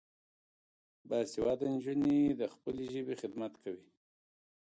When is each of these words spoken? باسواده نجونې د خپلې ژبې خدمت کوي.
باسواده 1.09 1.67
نجونې 1.75 2.17
د 2.39 2.41
خپلې 2.53 2.85
ژبې 2.93 3.15
خدمت 3.21 3.53
کوي. 3.63 3.87